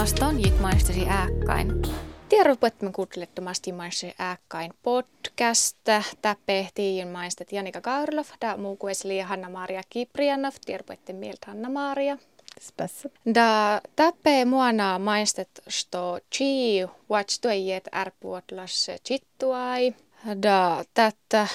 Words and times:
Maston 0.00 0.42
jikmaistasi 0.44 1.06
ääkkain. 1.08 1.82
Tiedot 2.28 2.60
me 2.82 2.92
kuuntelettavasti 2.92 3.72
maistasi 3.72 4.14
ääkkain 4.18 4.72
podcast. 4.82 5.76
Täppe 6.22 6.68
tiiin 6.74 7.08
maistet 7.08 7.52
Janika 7.52 7.80
Kaurlov, 7.80 8.24
da 8.40 8.56
muu 8.56 8.76
kuin 8.76 8.94
Hanna-Maria 9.24 9.82
Kiprianov, 9.90 10.52
tiedot 10.66 10.86
mieltä 11.12 11.46
Hanna-Maria. 11.46 12.18
Spässä. 12.60 13.10
Da 13.34 13.80
täppe 13.96 14.44
muana 14.44 14.98
maistet 14.98 15.62
sto 15.68 16.18
chi 16.36 16.88
watch 17.10 17.40
tuijet 17.40 17.88
ärpuotlas 17.94 18.86
chittuai. 19.04 19.94
Da 20.42 20.84
tätä 20.94 21.46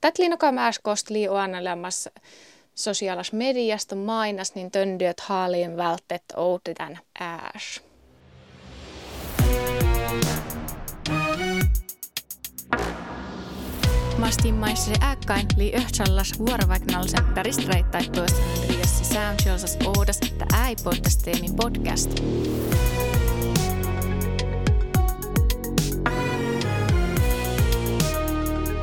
Tät 0.00 0.18
liinokaa 0.18 0.52
myös 0.52 0.78
kostli 0.78 1.28
oannelemassa 2.74 2.82
sosiaalis 2.82 3.32
mediasta 3.32 3.96
mainas, 3.96 4.54
niin 4.54 4.70
töndyöt 4.70 5.20
haaliin 5.20 5.76
välttet 5.76 6.24
outetan 6.36 6.98
ääs. 7.20 7.82
Mastin 14.18 14.54
maissa 14.54 14.90
äkkain 15.02 15.46
li 15.56 15.72
yhtsallas 15.72 16.32
vuorovaiknallisen 16.38 17.24
päristreittaittuessa 17.34 18.42
riessä 18.68 19.04
säänsiosas 19.04 19.78
oudas, 19.86 20.18
että 20.30 20.46
äi 20.52 20.76
podcasteemi 20.84 21.48
podcast. 21.56 22.10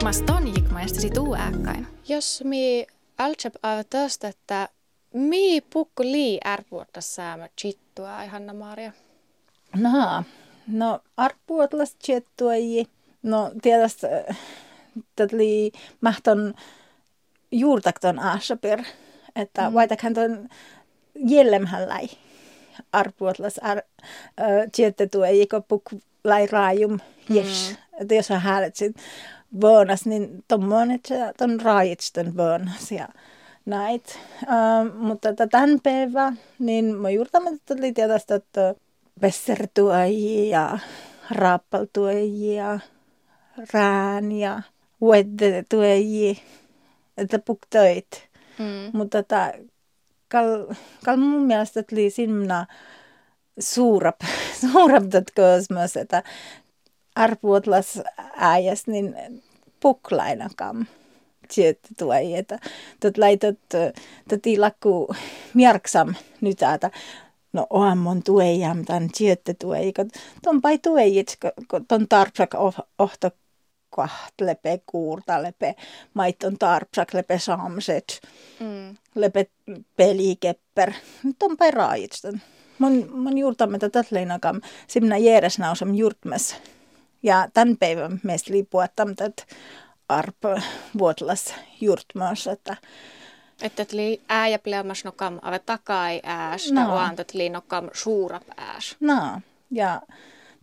Maston 0.03 0.48
jikmaistasi 0.48 1.09
tuu 1.09 1.36
äkkain. 1.36 1.88
Jos 2.08 2.42
mi 2.45 2.88
Alchep 3.18 3.56
av 3.64 3.84
tästä, 3.90 4.28
että 4.28 4.70
mi 5.14 5.62
pukku 5.62 6.04
lii 6.04 6.40
ärpuotta 6.45 7.02
säämä 7.02 7.50
chittua, 7.62 8.26
Hanna-Maria? 8.28 8.92
No, 9.76 10.23
no 10.68 11.00
arpuotlas 11.18 11.95
chittua 12.03 12.53
ei. 12.53 12.86
No, 13.23 13.52
tiedäs, 13.62 13.98
että 14.98 15.38
lii 15.38 15.72
mähton 16.02 16.53
juurtakton 17.52 18.20
aasapir, 18.20 18.84
että 19.36 19.70
mm. 19.70 19.73
vaikka 19.73 20.12
ton 20.14 20.50
jellemhän 21.16 21.90
läi 21.90 22.09
arpuotlas 22.94 23.58
ar, 23.58 23.78
äh, 23.78 24.72
chittua 24.75 25.28
ei, 25.28 25.48
pukku 25.68 26.02
lai 26.23 26.48
raajum, 26.48 27.00
jes. 27.30 27.70
Mm. 27.70 28.02
Että 28.02 28.16
jos 28.16 28.30
hän 28.30 28.42
häälet 28.42 28.75
sit 29.52 29.61
vönas, 29.61 30.05
niin 30.05 30.44
tuommoinen, 30.47 30.95
että 30.95 31.33
ton 31.38 31.61
raajitsten 31.61 32.38
vönas 32.38 32.91
ja 32.91 33.07
näit. 33.66 34.19
Uh, 34.44 34.95
mutta 34.95 35.33
tämän 35.52 35.80
päivän, 35.83 36.39
niin 36.59 36.95
mä 36.95 37.09
juurtamme, 37.09 37.49
että 37.49 37.73
oli 37.73 37.94
tietysti, 37.94 38.33
että 38.33 38.75
vessertuajia 39.22 40.59
ja 40.59 40.79
raappaltuajia 41.31 42.63
ja 42.63 42.79
rään 43.73 44.31
ja 44.31 44.61
ueddetuajia, 45.02 46.35
että 47.17 47.39
puktoit. 47.39 48.29
Mm. 48.59 48.97
Mutta 48.97 49.23
tätä, 49.23 49.53
kal, 50.27 50.66
kal 51.05 51.17
mun 51.17 51.41
mielestä 51.41 51.83
oli 51.91 52.09
sinna 52.09 52.66
suurap, 53.59 54.16
suurap 54.72 55.03
kosmos, 55.35 55.97
että 55.97 56.23
arpuotlas 57.16 58.02
äijäs, 58.36 58.88
niin 58.88 59.16
puklainakam 59.80 60.86
sieltä 61.50 61.88
tulee, 62.00 62.38
että 62.38 62.59
tot 63.00 63.18
laitot, 63.18 63.59
tot 64.30 64.48
ilakku 64.48 65.16
mierksam 65.53 66.16
nyt 66.42 66.64
äätä, 66.64 66.92
no 67.53 67.68
oan 67.70 67.98
mon 67.98 68.23
tuejam 68.23 68.86
tämän 68.86 69.09
sieltä 69.14 69.53
tuei, 69.53 69.94
kun 69.94 70.09
ton 70.44 70.62
pai 70.62 70.78
tuejit, 70.78 71.38
kun 71.68 71.85
ton 71.88 72.08
tarpsak 72.08 72.50
ohto 73.00 73.30
kaht 73.90 74.41
lepe 74.41 74.81
kuurta 74.85 75.44
lepe 75.44 75.75
maiton 76.14 76.58
tarpsak 76.58 77.14
lepe 77.14 77.40
saamset 77.40 78.22
mm. 78.59 78.97
lepe 79.16 79.47
pelikepper. 79.97 80.91
Nyt 81.24 81.44
on 81.44 81.58
pai 81.58 81.72
raajitsen. 81.72 82.41
Mun, 82.80 83.09
mun 83.14 83.38
juurtamme 83.38 83.80
tätä 83.80 84.03
leinakam. 84.12 84.62
Simna 84.88 85.18
järjes 85.18 85.59
nausam 85.59 85.94
juurtmes 85.94 86.56
ja 87.24 87.48
tämän 87.54 87.78
päivän 87.78 88.20
meistä 88.24 88.54
liippuu, 88.54 88.82
että 88.82 89.06
arp 90.09 90.44
vuotlas 90.98 91.54
juurtmas, 91.82 92.48
että 92.48 92.78
että 93.62 93.86
tli 93.86 94.22
ääjä 94.30 94.59
pleamas 94.59 95.04
nokam 95.04 95.40
ave 95.42 95.59
takai 95.59 96.22
ääs, 96.24 96.72
no. 96.72 96.88
vaan 96.88 97.16
tli 97.32 97.50
nokam 97.50 97.90
suurap 97.94 98.44
ääs. 98.58 98.96
No, 99.00 99.42
ja 99.72 100.02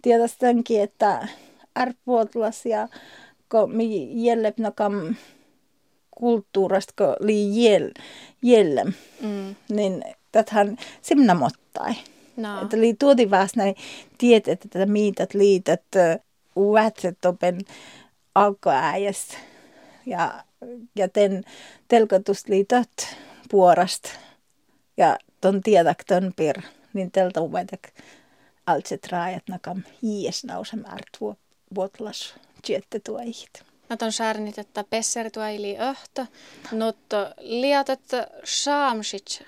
tietystikin, 0.02 0.82
että 0.82 1.28
arpvuotlas 1.74 2.66
ja 2.66 2.88
kun 3.48 3.76
mi 3.76 4.08
jellep 4.24 4.58
nokam 4.58 5.14
kulttuurasta, 6.10 6.92
kun 6.98 7.26
li 7.26 7.64
jel, 7.64 7.90
jellem, 8.42 8.92
mm. 9.20 9.54
niin 9.68 10.04
tätähän 10.32 10.76
simna 11.02 11.34
mottai. 11.34 11.94
No. 12.36 12.62
Että 12.62 12.80
li 12.80 12.94
tuoti 12.94 13.30
vaan 13.30 13.48
näin 13.56 13.74
tietet, 14.18 14.64
että 14.64 14.86
miitat 14.86 15.34
liitat 15.34 15.82
uätset 16.58 17.24
open 17.24 17.60
alkoääjäs 18.34 19.28
ja, 20.06 20.44
ja 20.96 21.08
ten 21.08 21.44
telkotusliitot 21.88 23.06
puorast 23.50 24.04
ja 24.96 25.18
ton 25.40 25.60
tiedäk 25.60 26.04
ton 26.04 26.32
pir, 26.36 26.62
niin 26.92 27.10
teltä 27.10 27.40
uvetek 27.40 27.94
altset 28.66 29.06
raajat 29.12 29.48
nakam 29.48 29.82
hies 30.02 30.44
nausem 30.44 30.84
ärt 30.92 31.18
vuotlas 31.74 32.34
tiette 32.62 33.00
tuoihit. 33.00 33.64
Mä 33.90 33.96
ton 33.96 34.12
särnit, 34.12 34.58
että 34.58 34.84
pesser 34.90 35.30
tuoili 35.30 35.76
öhtö, 35.80 36.26
mutta 36.72 37.34
liatet 37.38 38.00
saamsit 38.44 39.44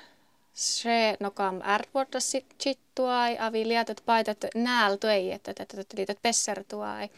se 0.60 1.16
nokam 1.21 1.60
ärtvuotta 1.65 2.19
chittuai, 2.62 3.38
avi 3.38 3.69
liatet 3.69 4.03
paitat 4.06 4.38
nääl 4.54 4.97
tuei, 4.97 5.32
että 5.32 5.54
tätä 5.54 5.76
liitet 5.97 6.19
pesser 6.22 6.65
tuai, 6.69 7.09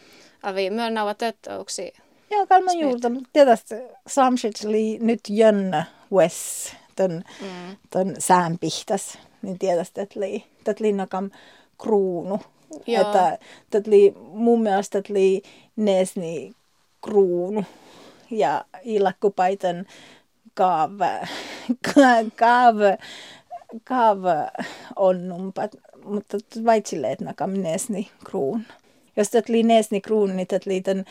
avi 0.43 0.71
myönnävä 0.71 1.15
töttouksi. 1.15 1.93
Joo, 2.31 2.47
kalman 2.47 2.79
juurta, 2.79 3.09
mutta 3.09 3.29
tietysti 3.33 3.75
samsit 4.07 4.55
oli 4.67 4.99
nyt 5.01 5.21
jönnä 5.29 5.85
wes 6.13 6.73
ton, 6.97 7.23
mm. 7.41 7.77
ton 7.91 8.15
säänpihtäs, 8.19 9.19
niin 9.43 9.59
tietysti, 9.59 10.01
että 10.01 10.21
oli, 10.21 10.45
että 10.59 10.75
oli 10.81 10.93
nokam 10.93 11.31
kruunu. 11.83 12.41
Joo. 12.87 13.03
Että, 13.03 13.39
että 13.73 13.91
oli, 13.91 14.15
mun 14.17 14.63
mielestä 14.63 14.99
että 14.99 15.13
oli 15.13 15.43
nesni 15.77 16.53
kruunu 17.05 17.65
ja 18.31 18.65
ilakkupaitan 18.83 19.87
kaava, 20.55 21.07
kaava, 22.37 22.97
kaava 23.85 24.51
onnumpat, 24.97 25.77
mutta 26.05 26.39
vaitsille, 26.65 27.13
että 27.13 27.25
nakam 27.25 27.51
nesni 27.51 28.11
kruun. 28.25 28.63
Jos 29.17 29.31
tätä 29.31 29.53
oli 29.53 29.63
nesni 29.63 30.01
kruun, 30.01 30.37
niin 30.37 30.47
tätä 30.47 30.71
oli 30.71 30.81
tämän 30.81 31.05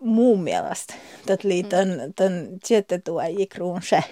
muun 0.00 0.42
mielestä, 0.42 0.94
tätä 1.26 1.48
oli 1.48 1.62
tämän, 1.62 2.14
tämän 2.16 2.48
tietetuaji 2.68 3.46
kruun 3.46 3.82
se. 3.82 4.02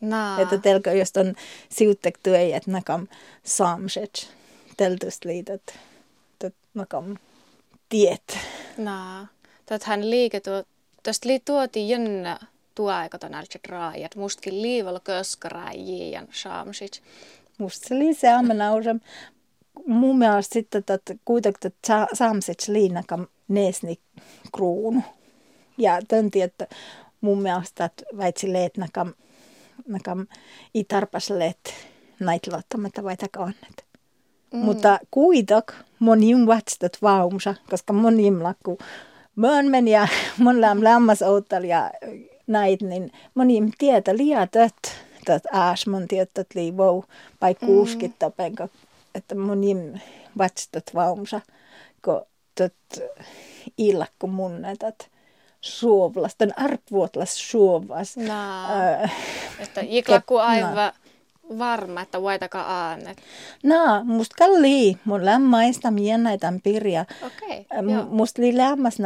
No. 0.00 0.42
Että 0.42 0.58
telkä 0.58 0.92
jos 0.92 1.12
on 1.16 1.34
siuttek 1.68 2.18
tuei, 2.22 2.52
että 2.52 2.70
nakam 2.70 3.06
saamset, 3.42 4.34
teltust 4.76 5.24
liitot, 5.24 5.62
että 6.44 6.58
nakam 6.74 7.16
tiet. 7.88 8.38
No. 8.76 9.26
Tätähän 9.66 10.10
liike 10.10 10.40
tuo, 10.40 10.64
tästä 11.02 11.28
li 11.28 11.40
tuoti 11.44 11.88
jännä 11.88 12.38
tuaikotan 12.74 13.34
alcet 13.34 13.66
raajat. 13.68 14.16
Mustkin 14.16 14.62
liivalla 14.62 15.00
köskäräjiä 15.00 16.20
ja 16.20 16.26
saamsit. 16.32 17.02
Musta 17.58 17.88
se 18.12 18.32
ammenausam. 18.32 19.00
Mun 19.86 20.18
mielestä 20.18 20.52
sitten, 20.52 20.84
että 20.88 21.14
kuitenkin 21.24 21.72
saamsit 22.12 22.68
liinakam 22.68 23.26
neesni 23.48 23.98
kruunu. 24.56 25.02
Ja 25.78 26.00
tönti, 26.08 26.42
että 26.42 26.66
mun 27.20 27.42
mielestä, 27.42 27.84
että 27.84 28.04
väitsi 28.16 28.52
leet 28.52 28.76
nakam, 28.76 29.12
nakam 29.88 30.26
i 30.74 30.84
tarpas 30.84 31.30
leet 31.30 31.74
näitlottamatta 32.20 33.04
vai 33.04 33.16
takannet. 33.16 33.84
Mm. 34.52 34.58
Mutta 34.58 34.98
kuitenkin 35.10 35.76
monim 35.98 36.46
vatstat 36.46 36.98
vaumsa, 37.02 37.54
koska 37.70 37.92
monim 37.92 38.42
lakku 38.42 38.78
Mön 39.36 39.70
men 39.70 39.88
ja 39.88 40.08
mun 40.38 40.60
läm 40.60 40.84
lämmas 40.84 41.22
ja 41.68 41.90
näit, 42.46 42.82
niin 42.82 43.12
moni 43.34 43.60
tietä 43.78 44.16
liiatat, 44.16 44.74
että 45.18 45.48
ääs 45.52 45.86
mun 45.86 46.08
tietä 46.08 46.44
lii 46.54 46.76
vau, 46.76 47.02
vai 47.40 47.54
kuuskit 47.54 48.18
tapenka, 48.18 48.68
että 49.14 49.34
moni 49.34 49.76
vatstat 50.38 50.84
vaumsa, 50.94 51.40
kun 52.04 52.26
tot 52.54 52.74
illakku 53.78 54.26
mun, 54.26 54.64
että 54.64 55.04
suovlas, 55.60 56.36
tämän 56.36 56.54
arpvuotlas 56.58 57.50
suovas. 57.50 58.14
Äh, 58.18 59.12
että 59.58 59.80
iklakku 59.84 60.36
aivan 60.36 60.92
varma, 61.58 62.00
että 62.00 62.22
voitaka 62.22 62.60
aannet? 62.60 63.18
No, 63.62 64.04
musta 64.04 64.34
kalli, 64.38 64.96
mun 65.04 65.24
lämmaista 65.24 65.90
miennäitän 65.90 66.60
pirja. 66.60 67.04
Okei, 67.26 67.66
Okay, 67.78 67.92
joo. 67.92 68.04
musta 68.10 68.42
li 68.42 68.56
lämmäs 68.56 68.98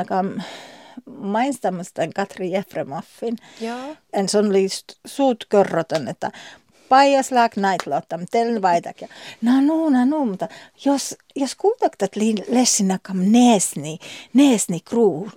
mainstamasta 1.07 2.03
Katri 2.15 2.51
Jefremoffin. 2.51 3.37
Joo. 3.61 3.97
En 4.13 4.29
son 4.29 4.53
li 4.53 4.67
suut 5.07 5.45
körroton, 5.49 6.09
että 6.09 6.31
pajas 6.89 7.31
lääk 7.33 7.57
näit 7.57 7.87
lottam, 7.87 8.21
tel 8.31 8.63
vaitak. 8.63 9.01
Ja, 9.01 9.09
no 9.43 9.61
no, 9.61 9.89
no 9.89 10.05
no, 10.05 10.25
mutta 10.25 10.49
jos, 10.85 11.17
jos 11.37 11.55
kuutaktat 11.55 12.17
li 12.17 12.35
lessinakam 12.49 13.17
neesni, 13.17 13.99
neesni 14.33 14.81
kruu, 14.81 15.31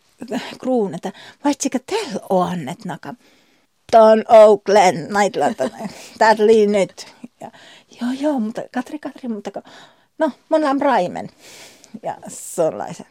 kruun, 0.59 0.95
että 0.95 1.11
vaitsika 1.43 1.79
tel 1.85 2.19
onnet 2.29 2.85
nakam. 2.85 3.17
Ton 3.91 4.23
Oakland, 4.29 5.11
näit 5.11 5.35
lottam, 5.35 5.69
tää 6.17 6.35
li 6.37 6.67
nyt. 6.67 7.07
Ja, 7.41 7.51
joo 8.01 8.11
joo, 8.19 8.39
mutta 8.39 8.61
Katri, 8.73 8.99
Katri, 8.99 9.29
mutta 9.29 9.61
no, 10.17 10.31
mun 10.49 10.65
on 10.65 10.81
raimen. 10.81 11.29
Ja 12.03 12.17
sellaisen. 12.27 13.05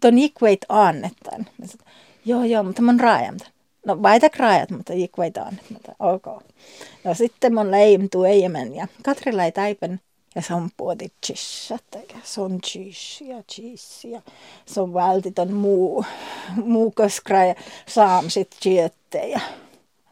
Ton 0.00 0.18
ikweit 0.18 0.60
annettan. 0.68 1.46
Mä 1.58 1.66
sanoin, 1.66 1.90
Joo, 2.24 2.44
joo, 2.44 2.62
mutta 2.62 2.82
mun 2.82 3.00
raajamta. 3.00 3.46
No 3.86 4.02
vaita 4.02 4.30
kraajat, 4.30 4.70
mutta 4.70 4.92
ikweit 4.92 5.36
annettan. 5.36 5.94
Ok. 5.98 6.26
No 7.04 7.14
sitten 7.14 7.54
mun 7.54 7.70
leimtuu 7.70 8.24
eimen 8.24 8.74
ja 8.74 8.86
Katri 9.02 9.32
ei 9.44 9.52
täipen. 9.52 10.00
Ja 10.34 10.42
se 10.42 10.54
on 10.54 10.70
puoti 10.76 11.12
chissat, 11.26 11.84
se 12.22 12.40
on 12.40 12.60
chiss 12.60 13.20
ja 13.20 13.42
chiss 13.52 14.04
ja 14.04 14.22
se 14.66 14.80
on 14.80 14.94
vältiton 14.94 15.52
muu, 15.52 16.04
muu 16.64 16.90
koskra 16.90 17.44
ja 17.44 17.54
saam 17.88 18.30
sit 18.30 18.50
chiöttejä. 18.62 19.40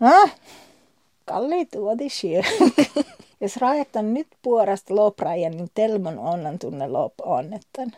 Häh? 0.01 0.35
Kalli 1.25 1.67
tuoti. 1.67 2.09
Jos 3.41 3.57
raajattan 3.57 4.15
nyt 4.15 4.27
puorasta 4.43 4.95
loprajan, 4.95 5.57
niin 5.57 5.71
telmon 5.75 6.19
onnan 6.19 6.59
tunne 6.59 6.89
lop 6.89 7.15
onnettan. 7.23 7.93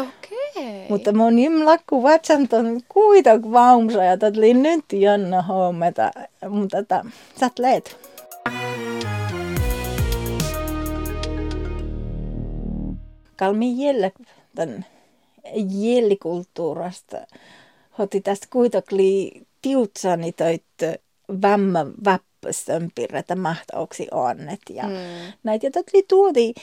Okei. 0.00 0.86
Mutta 0.88 1.12
mun 1.12 1.38
lakku 1.64 2.02
vatsan 2.02 2.48
ton 2.48 2.80
kuitok 2.88 3.42
vaumsa 3.52 4.04
ja 4.04 4.16
li 4.36 4.54
nyt 4.54 4.84
jonna 4.92 5.42
hommeta. 5.42 6.10
Mutta 6.48 6.76
tätä, 6.76 7.04
sä 7.40 7.50
leet. 7.58 7.96
Kalmi 13.36 13.86
jelle 13.86 14.12
tän 14.54 14.86
jellikulttuurasta. 15.80 17.16
Hoti 17.98 18.20
tästä 18.20 18.46
kuitok 18.50 18.92
li 18.92 19.42
tiutsani 19.62 20.32
toit 20.32 20.64
vämmä 21.42 21.86
väppöstönpirretä 22.04 23.36
mahtauksi 23.36 24.08
onnet. 24.10 24.60
Ja 24.70 24.84
Mm. 24.84 25.32
näitä, 25.42 25.70
tuoti, 26.08 26.54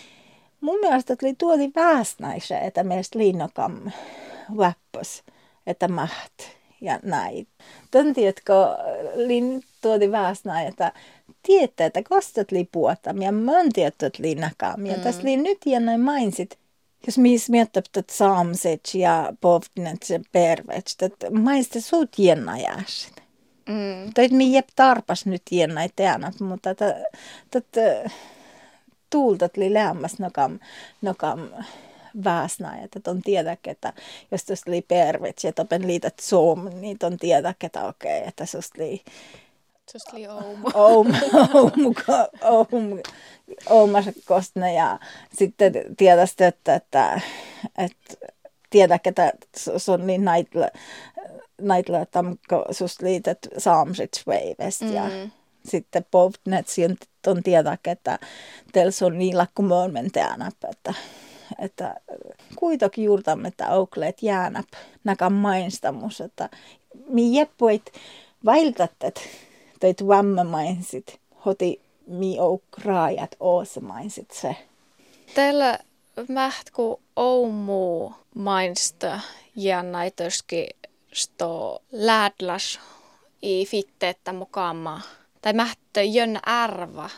mun 0.62 0.80
mielestä 0.80 1.16
tot 1.16 1.22
li 1.22 1.34
tuoti 1.38 1.72
väsnäisä, 1.76 2.60
että 2.60 2.84
meistä 2.84 3.20
linnokam 3.20 3.92
väppös, 4.58 5.24
että 5.68 5.88
maht 5.88 6.34
ja 6.82 7.00
näin. 7.04 7.48
Tön 7.92 8.14
tiedätkö, 8.14 8.54
lin 9.16 9.64
tuoti 9.82 10.12
väsnä, 10.12 10.62
että 10.62 10.94
tietää, 11.44 11.88
että 11.88 12.04
kostat 12.04 12.52
li 12.52 12.70
puotam 12.72 13.22
ja 13.22 13.32
mön 13.32 13.74
tietät 13.74 14.20
li 14.20 14.36
nakam. 14.36 14.86
Ja 14.86 14.98
Mm. 14.98 15.02
tässä 15.04 15.24
li 15.24 15.38
nyt 15.38 15.58
ja 15.66 15.80
näin 15.80 16.02
mainsit, 16.02 16.58
jos 17.08 17.18
mis 17.18 17.50
miettii, 17.50 17.80
että 17.98 18.14
saamset 18.16 18.82
ja 18.94 19.34
povnet 19.42 20.10
ja 20.10 20.20
pervets, 20.32 20.96
että 21.02 21.32
maista 21.32 21.82
suut 21.82 22.10
jenna 22.18 22.58
jääsit. 22.58 23.14
Mm. 23.70 24.14
Toit 24.16 24.32
mi 24.32 24.54
jep 24.54 24.68
tarpas 24.76 25.26
nyt 25.26 25.42
ei 25.52 25.90
teänä, 25.96 26.32
mutta 26.40 26.76
tätä 27.52 28.10
tuultat 29.10 29.58
li 29.58 29.74
lämmäs 29.74 30.20
nokam, 30.20 30.60
nokam 31.02 31.50
väsnä, 32.24 32.78
että 32.84 33.12
on 33.12 33.22
tiedäk, 33.22 33.68
että 33.68 33.94
jos 34.32 34.46
tuosta 34.46 34.72
li 34.72 34.82
pervets 34.82 35.44
ja 35.44 35.54
topen 35.54 35.88
liität 35.88 36.20
zoom, 36.22 36.70
niin 36.74 36.98
on 37.04 37.18
tiedäk, 37.18 37.64
että 37.64 37.86
okei, 37.86 38.24
että 38.28 38.46
susta 38.46 38.82
li 38.84 39.02
Susta 39.92 40.18
li 40.18 40.28
oumu. 40.28 40.70
oum, 40.74 41.08
oum, 41.54 41.96
oum, 42.44 43.00
oumas 43.70 44.06
kostne 44.26 44.74
ja 44.74 45.00
sitten 45.38 45.74
tiedäst, 45.98 46.42
että, 46.42 46.76
että, 46.76 47.22
että 47.78 48.28
tiedäk, 48.70 49.08
että 49.08 49.34
se 49.56 49.92
on 49.92 50.08
niin 50.08 50.26
näitä 50.26 50.72
näitä 51.62 52.06
tamko 52.12 52.66
sus 52.72 53.02
liitet 53.02 53.48
saamsit 53.58 54.24
veivest 54.28 54.82
ja 54.82 55.04
Mm. 55.04 55.32
sitten 55.66 56.06
povnet 56.12 56.68
on 57.28 57.44
tiedäk, 57.44 57.88
että 57.88 58.20
teillä 58.72 59.06
on 59.06 59.38
lakkumoon 59.38 59.94
mentäänä, 59.94 60.52
että 60.70 60.94
että 61.60 61.96
kuitenkin 62.56 63.04
juurtamme, 63.04 63.48
että 63.48 63.68
aukleet 63.68 64.24
jäänäp 64.24 64.68
näkään 65.04 65.34
mainstamus, 65.34 66.22
että 66.22 66.50
mi 67.08 67.38
jeppuit 67.38 67.92
vailtattet 68.46 69.22
teit 69.80 70.08
vämmä 70.08 70.44
mainsit, 70.44 71.20
hoti 71.46 71.82
mi 72.08 72.40
ouk 72.40 72.64
raajat 72.84 73.36
oos 73.40 73.80
mainsit 73.82 74.32
se. 74.32 74.56
Teillä 75.36 75.80
mähtku 76.28 77.02
oumu 77.16 78.12
mainsta 78.36 79.20
ja 79.56 79.84
näitöski 79.84 80.70
sto 81.14 81.82
läädlas 81.92 82.80
i 83.44 83.66
fitteettä 83.66 84.34
mukaama. 84.34 85.02
Tai 85.42 85.54
mähtö 85.54 86.04
jön 86.04 86.40
ärva. 86.48 87.10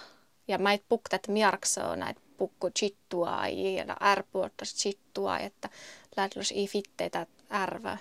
Ja 0.48 0.58
mait 0.58 0.84
puktat 0.90 1.28
mjarksoo 1.28 1.96
näit 1.96 2.18
pukku 2.38 2.70
chittua 2.70 3.48
ja 3.48 3.98
ärpuottas 4.04 4.76
chittua, 4.76 5.40
että 5.40 5.70
läädlas 6.18 6.52
i 6.52 6.68
fitteetä 6.68 7.28
ärvä. 7.52 7.98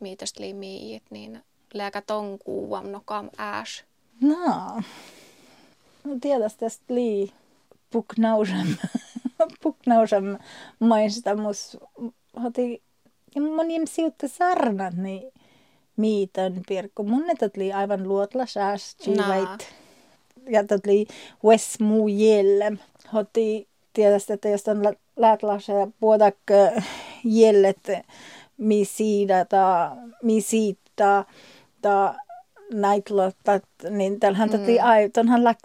Miitost 0.00 0.38
limiit, 0.38 1.02
niin 1.10 1.42
lääkä 1.74 2.02
ton 2.02 2.38
kuuam 2.38 2.86
nokam 2.86 3.30
ääs. 3.38 3.84
No, 4.20 4.82
no 6.04 6.16
tiedäs 6.20 6.56
tästä 6.56 6.94
lii 6.94 7.32
puknausam, 7.90 8.66
puknausam 9.62 10.38
mainstamus, 10.78 11.76
hoti 12.42 12.82
ja 13.34 13.42
monim 13.42 13.82
siutta 13.86 14.28
sarnat, 14.28 14.94
niin 14.94 15.32
miitön 15.96 16.62
pirkku. 16.68 17.02
Munnetot 17.02 17.56
li 17.56 17.72
aivan 17.72 18.08
luotla 18.08 18.46
sääs. 18.46 18.96
Ja 20.50 20.64
tot 20.66 20.86
li 20.86 21.06
wes 21.44 21.80
muu 21.80 22.08
jellem. 22.08 22.78
Hoti 23.12 23.68
tiedäs, 23.92 24.30
että 24.30 24.48
jos 24.48 24.68
on 24.68 24.82
lätlasa 25.16 25.72
ja 25.72 25.88
puotak 26.00 26.36
jellet 27.24 27.90
mi 28.58 28.84
siida 28.84 29.44
ta 29.44 29.96
mi 30.22 30.40
siittaa 30.40 31.24
ta 31.82 32.14
näitlottat, 32.72 33.64
niin 33.90 34.20
tällähän 34.20 34.48
mm. 34.48 34.58
tati 34.58 34.80
ai, 34.80 35.10
tonhan 35.10 35.44
lak, 35.44 35.58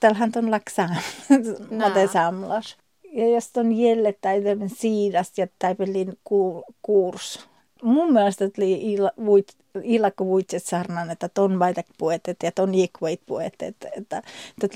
tällähän 0.00 0.32
ton 0.32 0.50
laksaan, 0.50 0.96
mate 1.78 2.08
samlas. 2.12 2.76
Ja 3.12 3.28
jos 3.28 3.50
ton 3.52 3.72
jellet 3.72 4.18
tai 4.20 4.42
tämän 4.42 4.68
siidast 4.68 5.38
ja 5.38 5.46
täipelin 5.58 6.18
ku, 6.24 6.64
kuurs. 6.82 7.48
Mun 7.84 8.12
mielestä 8.12 8.44
oli 8.58 8.92
ila, 8.92 9.10
vuit, 9.24 9.56
ilakko 9.82 10.26
vuitset 10.26 10.64
sarnan, 10.64 11.10
että 11.10 11.28
ton 11.28 11.58
vaitak 11.58 11.86
puetet 11.98 12.36
ja 12.42 12.52
ton 12.52 12.74
jikveit 12.74 13.20
puetet, 13.26 13.62
että, 13.62 13.88
että, 13.96 14.22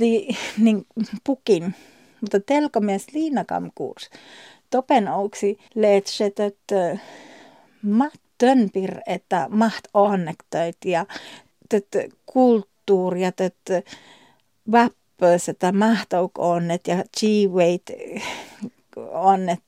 oli 0.00 0.29
niin 0.65 0.87
pukin. 1.25 1.75
Mutta 2.21 2.41
telko 2.41 2.81
mies 2.81 3.07
liinakam 3.12 3.71
kuurs. 3.75 4.11
Topen 4.71 5.09
auksi 5.09 5.59
leetset, 5.75 6.41
että 6.41 6.99
mattönpir, 7.83 9.00
että 9.07 9.47
maht 9.50 9.85
onnektöit 9.95 10.77
ja 10.85 11.07
että 11.75 11.99
kulttuuri 12.27 13.23
ja 13.23 13.29
että 13.29 13.83
väppös, 14.73 15.49
että 15.49 15.73
mahtauk 15.73 16.38
onnet 16.38 16.87
ja 16.87 17.05
chiweit 17.19 17.83
onnet 19.12 19.62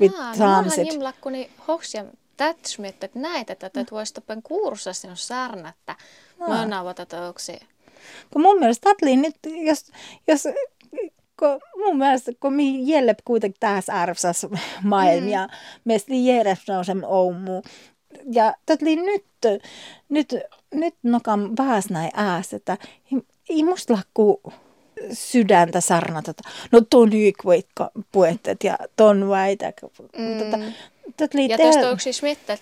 vit 0.00 0.12
saamset. 0.38 0.86
Naa, 0.98 1.12
no 1.24 1.30
niin 1.30 1.50
hohsia 1.68 2.04
tätsmit, 2.36 3.04
että 3.04 3.18
näet, 3.18 3.50
että 3.50 3.66
että 3.66 3.84
voisi 3.90 4.14
toppen 4.14 4.42
kuurussa 4.42 4.92
sinun 4.92 5.16
sarna, 5.16 5.68
että 5.68 5.96
mä 6.38 6.60
oon 6.60 6.72
avotatoksi. 6.72 7.60
Kun 8.32 8.42
mun 8.42 8.58
mielestä 8.58 8.90
tatli 8.90 9.16
nyt, 9.16 9.36
jos, 9.66 9.92
jos 10.26 10.42
kun 11.38 11.60
mun 11.84 11.98
mielestä, 11.98 12.32
kun 12.40 12.52
mi 12.52 12.88
jellep 12.88 13.18
kuitenkin 13.24 13.60
tässä 13.60 13.94
arvsas 13.94 14.46
maailma 14.82 15.46
mm. 15.46 15.52
meistä 15.84 16.14
järjef 16.14 16.60
on 16.78 16.84
sen 16.84 17.04
oumu. 17.04 17.62
Ja 18.32 18.54
tatli 18.66 18.96
nyt, 18.96 19.24
nyt, 20.08 20.34
nyt 20.74 20.94
nokam 21.02 21.50
vähäs 21.58 21.90
näin 21.90 22.10
ääs, 22.14 22.54
että 22.54 22.78
ei 23.48 23.64
musta 23.64 23.94
lakku 23.94 24.40
sydäntä 25.12 25.80
sarnata, 25.80 26.32
no 26.72 26.80
ton 26.90 27.12
ykveikka 27.12 27.90
puettet 28.12 28.64
ja 28.64 28.78
ton 28.96 29.28
väitä. 29.28 29.72
Mm. 30.18 30.38
Tota, 30.38 30.58
tot 31.16 31.30
Ja 31.48 31.56
tuosta 31.56 31.88
onko 31.88 32.00
siis 32.00 32.22
mitään, 32.22 32.58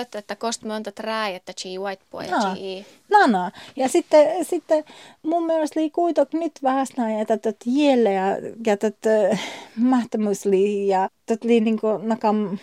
että, 0.00 0.18
että 0.18 0.36
kosta 0.36 0.66
monta 0.66 0.92
trää, 0.92 1.28
että 1.28 1.52
chi 1.60 1.78
white 1.78 2.02
boy 2.10 2.24
ja 2.24 2.54
chi 2.54 2.86
No, 3.10 3.26
no. 3.26 3.50
Ja 3.76 3.88
sitten, 3.88 4.44
sitten 4.44 4.84
mun 5.22 5.46
mielestä 5.46 5.80
li 5.80 5.90
kuitok 5.90 6.32
nyt 6.32 6.52
vähän 6.62 6.86
näin, 6.96 7.20
että 7.20 7.36
tot 7.36 7.56
jälle 7.66 8.12
ja, 8.12 8.26
ja 8.66 8.76
tot 8.76 8.96
äh, 9.06 9.40
mahtamus 9.76 10.44
li 10.44 10.88
ja 10.88 11.08
li 11.42 11.60
niinku 11.60 11.86
nakam 12.02 12.58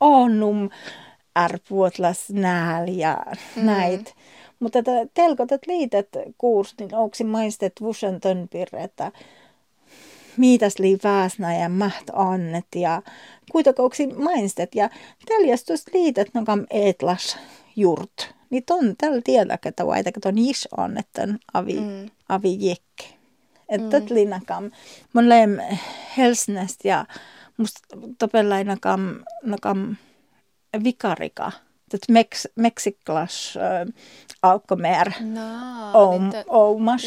onnum 0.00 0.68
ärpuotlas 1.38 2.30
nääl 2.30 2.88
ja 2.88 3.24
näit. 3.56 4.14
Mutta 4.60 4.78
että 4.78 4.90
telko 5.14 5.46
tot 5.46 5.66
liitet 5.66 6.08
kuurs, 6.38 6.74
niin 6.78 6.94
onko 6.94 7.16
maistet 7.24 7.72
vusen 7.80 8.20
tönpirre, 8.20 8.82
että 8.82 9.12
mitäs 10.36 10.78
lii 10.78 10.98
väsnä 11.04 11.58
ja 11.58 11.68
maht 11.68 12.10
annet 12.12 12.66
ja 12.74 13.02
kuitenkin 13.52 14.22
mainstet 14.22 14.74
ja 14.74 14.90
täljästys 15.26 15.84
liitet 15.94 16.34
nokam 16.34 16.66
etlas 16.70 17.38
jurt. 17.76 18.34
Niin 18.50 18.64
ton 18.64 18.94
tällä 18.98 19.20
tiedä, 19.24 19.58
että 19.66 19.86
vaita, 19.86 20.10
ton 20.20 20.38
is 20.38 20.68
annetten 20.76 21.38
avi, 21.54 21.80
mm. 21.80 22.10
Avi 22.28 22.56
jekke. 22.60 23.18
Että 23.68 24.00
mm. 24.00 24.06
linnakam, 24.10 24.70
mun 25.12 25.28
leim 25.28 25.58
Helsnäst 26.16 26.84
ja 26.84 27.06
musta 27.56 27.80
topellai 28.18 28.64
nakam, 28.64 29.14
nakam 29.44 29.96
vikarika. 30.84 31.52
Tätä 31.90 32.12
Meks, 32.12 32.48
Meksiklas 32.56 33.54
äh, 33.56 33.94
aukkomer 34.42 35.12
No, 35.20 35.42
oumas. 36.48 37.02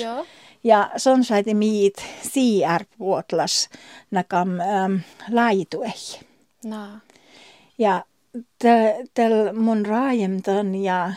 Ja 0.66 0.92
son 0.98 1.24
saiti 1.24 1.54
miit 1.54 1.94
siär 2.22 2.86
puotlas 2.98 3.70
nakam 4.12 4.60
ähm, 4.60 4.96
laituei. 5.32 6.20
No. 6.66 6.88
Ja 7.78 8.06
täl 9.14 9.54
mun 9.54 9.86
raajemton 9.86 10.76
ja 10.76 11.14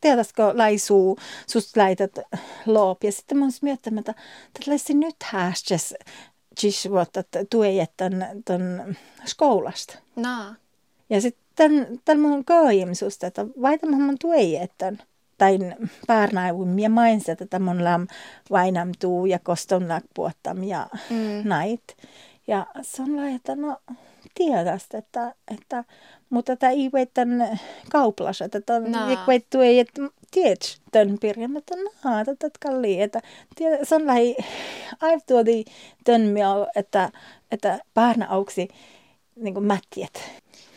tiedätkö 0.00 0.52
laisuu, 0.54 1.18
susta 1.46 1.80
laitat 1.80 2.18
loop. 2.66 3.04
Ja 3.04 3.12
sitten 3.12 3.38
mä 3.38 3.44
oon 3.44 3.52
miettimään, 3.62 3.98
että 3.98 4.14
tällaisi 4.52 4.94
nyt 4.94 5.16
häästes 5.22 5.94
siis 6.58 6.90
vuotta 6.90 7.22
tuejet 7.50 7.92
ton, 7.96 8.24
ton 8.44 8.96
skoulasta. 9.24 9.98
No. 10.16 10.54
Ja 11.10 11.20
sitten 11.20 12.00
tällä 12.04 12.28
mun 12.28 12.44
koimsusta, 12.44 13.26
että 13.26 13.46
vaitamaan 13.62 14.02
mun 14.02 14.16
tuejetan. 14.20 14.96
Tai 14.96 15.06
päärnaivuin 16.06 16.78
ja 16.78 16.90
mainitsin, 16.90 17.36
että 17.40 17.58
mun 17.58 17.84
lam 17.84 18.06
vainam 18.50 18.92
tuu 18.98 19.26
ja 19.26 19.38
koston 19.38 19.88
lakpuottam 19.88 20.62
ja 20.62 20.86
Mm. 21.10 21.48
näit. 21.48 21.96
Ja 22.46 22.66
se 22.82 23.02
on 23.02 23.16
lai, 23.16 23.34
että 23.34 23.56
no 23.56 23.76
tiedäst, 24.34 24.94
että, 24.94 25.34
että 25.54 25.84
mutta 26.30 26.56
tämä 26.56 26.70
ei 26.70 26.90
voi 26.92 27.06
tämän 27.14 27.60
kauplas, 27.90 28.40
että 28.40 28.80
Naa. 28.80 29.06
no. 29.06 29.10
ei 29.28 29.40
tuo 29.50 29.62
ei 29.62 29.84
tiedä 30.30 30.56
tämän 30.92 31.18
pirjan, 31.20 31.50
mutta 31.50 31.74
no, 31.76 32.20
että 32.20 32.50
kalli, 32.60 33.02
että 33.02 33.20
tiedä, 33.56 33.78
se 33.82 33.94
on 33.94 34.06
lai, 34.06 34.36
aiv 35.00 35.20
tuodi 35.26 35.64
tämän 36.04 36.34
että, 36.76 37.10
että 37.52 37.78
päärnä 37.94 38.26
auksi 38.28 38.68
niin 39.36 39.54
kuin 39.54 39.66
mättiet. 39.66 40.22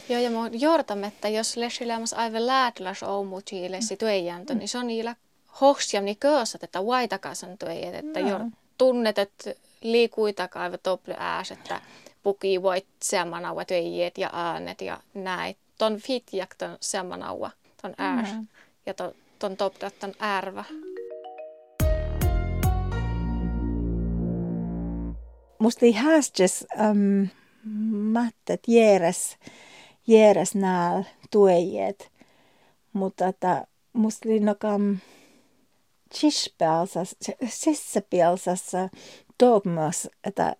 Joo, 0.09 0.19
ja 0.21 0.31
mun 0.31 0.61
jortamme, 0.61 1.07
että 1.07 1.29
jos 1.29 1.57
lesilämässä 1.57 2.17
aivan 2.17 2.47
läätläs 2.47 3.03
oumu 3.03 3.41
chiilesi 3.41 3.97
tuejänto, 3.97 4.53
niin 4.53 4.67
se 4.67 4.77
on 4.77 4.87
niillä 4.87 5.15
hohsiam 5.61 6.03
niin 6.05 6.17
köösät, 6.17 6.63
että 6.63 6.85
vaitakasan 6.85 7.57
tuejet, 7.57 7.95
että 7.95 8.19
jor 8.19 8.41
tunnet, 8.77 9.17
että 9.17 9.53
liikuitakaan 9.81 10.63
aivan 10.63 10.79
tople 10.83 11.15
ääs, 11.19 11.51
että 11.51 11.81
puki 12.23 12.61
voit 12.61 12.85
semmanauva 13.03 13.65
tuejet 13.65 14.17
ja 14.17 14.29
äänet 14.33 14.81
ja 14.81 14.99
näin. 15.13 15.55
Ton 15.77 15.97
fitjak 15.97 16.55
ton 16.55 16.77
semmanauva, 16.79 17.51
ton 17.81 17.93
ääs 17.97 18.33
Mm. 18.33 18.47
ja 18.85 18.93
ton, 18.93 19.11
ton 19.39 19.57
ton 19.57 20.13
ärvä. 20.21 20.63
Musta 25.59 25.85
oli 25.85 25.93
hästes 25.93 26.65
um, 26.89 27.27
mättet 27.91 28.61
jeeres, 28.67 29.37
jeeres 30.07 30.55
nää 30.55 31.03
tuejet, 31.31 32.11
mutta 32.93 33.27
että 33.27 33.67
musta 33.93 34.29
oli 34.29 34.39
nokam 34.39 34.97
chispelsas, 36.13 37.15
sissäpelsas 37.49 38.71
dogmas, 39.43 40.09
että 40.23 40.55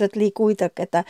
että 0.00 0.20
li 0.20 0.30
kuitenkin, 0.30 0.82
että 0.82 1.04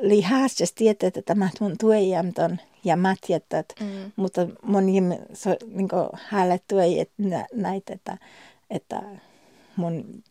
li 0.00 0.20
hästes 0.20 0.72
tietää, 0.72 1.06
että 1.08 1.22
tämä 1.22 1.48
mun 1.60 1.78
tuejamton 1.80 2.58
ja 2.84 2.96
mätjettät, 2.96 3.66
Mm. 3.80 4.12
mutta 4.16 4.46
moni 4.62 5.00
so, 5.32 5.50
niin 5.68 5.88
häälle 6.14 6.60
tuejet 6.68 7.10
nä, 7.18 7.46
näitä, 7.52 7.92
että, 7.92 8.18
että 8.70 9.02
mun 9.76 10.22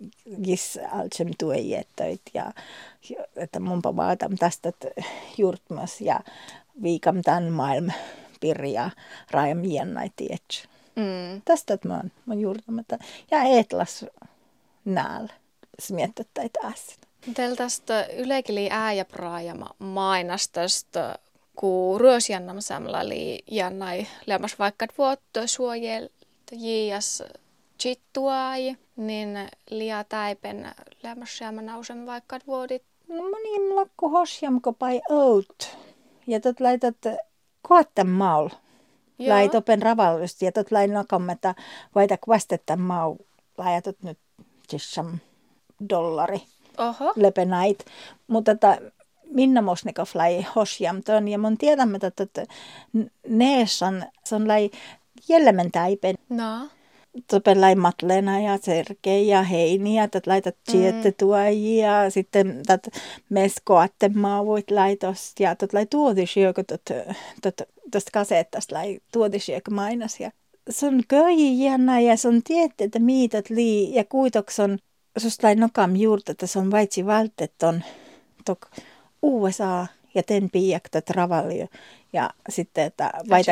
gis 0.44 0.80
altsem 0.92 1.28
tuejettöit 1.40 2.22
ja 2.34 2.52
että 3.36 3.60
mun 3.60 3.82
pavaatam 3.82 4.32
tästä 4.40 4.72
jurtmas 5.38 6.02
ja 6.02 6.20
viikam 6.82 7.22
tämän 7.22 7.52
maailm 7.52 7.90
pirja 8.40 8.90
raajam 9.32 9.64
jennai 9.64 10.10
tiedä. 10.16 10.38
Mm. 10.96 11.42
Tästä 11.46 11.74
että 11.74 11.88
mä 11.88 11.96
oon, 11.96 12.12
mä 12.26 12.34
oon 12.34 12.42
juurtamatta. 12.42 12.98
Ja 13.32 13.44
etlas 13.44 14.06
nääl 14.86 15.28
smiettettäit 15.80 16.52
äsken. 16.66 17.10
Teillä 17.34 17.56
tästä 17.56 18.06
ylekili 18.18 18.68
ääjäpraaja 18.72 19.56
mainastasta, 19.80 21.20
kun 21.56 22.02
ruosjannam 22.02 22.58
samlali 22.60 23.44
jannai 23.52 24.08
lemas 24.26 24.60
vaikka 24.60 24.88
vuotto 24.98 25.48
suojel 25.48 26.10
jias 26.52 27.24
chittuai, 27.80 28.76
niin 28.96 29.30
lia 29.70 30.04
täipen 30.04 30.72
lemas 31.04 31.40
nausen 31.62 32.06
vaikka 32.06 32.40
vuodit. 32.48 32.84
No 33.08 33.24
moni 33.24 33.74
lakku 33.76 34.10
hosjam 34.10 34.62
ko 34.62 34.74
pai 34.74 35.02
out. 35.10 35.78
Ja 36.28 36.40
tot 36.40 36.60
laitat 36.60 36.96
kuotten 37.68 38.10
maul. 38.10 38.50
Joo. 39.20 39.36
Laitopen 39.36 39.82
ravallust 39.82 40.42
ja 40.42 40.52
tot 40.52 40.72
lain 40.72 40.94
nakametta 40.94 41.56
vaita 41.96 42.18
kvastetta 42.18 42.76
mau. 42.76 43.16
Laitat 43.58 44.04
nyt 44.04 44.20
tissam 44.68 45.18
dollari. 45.90 46.42
Oho. 46.78 47.14
lepenait. 47.16 47.86
Mutta 48.28 48.52
että 48.52 48.78
Minna 49.34 49.62
Mosnikov 49.62 50.08
lai 50.14 50.46
hosjam 50.56 51.04
ton 51.04 51.28
ja 51.28 51.38
mun 51.38 51.58
tiedämme, 51.58 52.00
että 52.04 52.46
neessan 53.28 54.06
se 54.24 54.36
on 54.36 54.48
lai 54.48 54.72
jällemen 55.30 55.72
täipen. 55.72 56.16
No. 56.30 56.70
Lai 57.56 57.76
Matlena 57.76 58.40
ja 58.40 58.58
Sergei 58.62 59.28
ja 59.28 59.44
Heini 59.44 59.98
ja 59.98 60.08
tät 60.08 60.28
laitat 60.28 60.56
siette 60.72 61.12
tuoji 61.12 61.78
ja 61.78 62.10
sitten 62.10 62.62
tät 62.68 62.88
meskoatte 63.30 64.10
maavuit 64.10 64.72
laitost 64.72 65.40
ja 65.40 65.56
tot 65.56 65.74
lai 65.74 65.86
tuotisiökö 65.86 66.64
tot, 66.64 66.82
tot, 67.42 67.62
tosta 67.92 68.12
kasettasta 68.14 68.76
lai 68.76 69.00
tuotisiökö 69.12 69.72
mainas 69.72 70.20
ja 70.20 70.32
se 70.70 70.88
on 70.88 71.02
köji 71.08 71.64
jännä 71.64 72.00
ja 72.00 72.18
se 72.18 72.28
on 72.28 72.44
tietty, 72.44 72.84
että 72.84 73.00
miitat 73.00 73.50
lii 73.50 73.96
ja 73.96 74.04
kuitoks 74.04 74.60
on 74.60 74.78
susta 75.18 75.48
lai 75.48 75.56
nokam 75.56 75.96
juurta, 75.96 76.32
että 76.32 76.48
se 76.48 76.60
on 76.60 76.72
vaitsi 76.72 77.06
vältetton 77.06 77.84
tok 78.46 78.68
USA 79.22 79.88
ja 80.16 80.24
ten 80.24 80.50
piiakta 80.50 81.02
travalio 81.02 81.68
ja 82.14 82.30
sitten, 82.50 82.84
että 82.84 83.12
vaita 83.30 83.52